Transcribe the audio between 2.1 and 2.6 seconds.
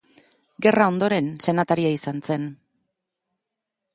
zen.